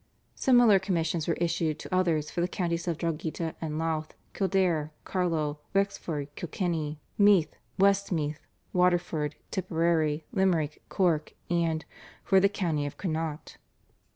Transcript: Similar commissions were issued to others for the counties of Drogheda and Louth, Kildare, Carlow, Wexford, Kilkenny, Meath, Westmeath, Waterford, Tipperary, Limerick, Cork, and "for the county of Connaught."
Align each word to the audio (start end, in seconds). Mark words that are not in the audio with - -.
Similar 0.33 0.79
commissions 0.79 1.27
were 1.27 1.35
issued 1.35 1.77
to 1.77 1.95
others 1.95 2.31
for 2.31 2.41
the 2.41 2.47
counties 2.47 2.87
of 2.87 2.97
Drogheda 2.97 3.53
and 3.61 3.77
Louth, 3.77 4.15
Kildare, 4.33 4.89
Carlow, 5.05 5.59
Wexford, 5.75 6.33
Kilkenny, 6.35 6.99
Meath, 7.19 7.55
Westmeath, 7.77 8.47
Waterford, 8.73 9.35
Tipperary, 9.51 10.25
Limerick, 10.33 10.81
Cork, 10.89 11.35
and 11.51 11.85
"for 12.23 12.39
the 12.39 12.49
county 12.49 12.87
of 12.87 12.97
Connaught." 12.97 13.57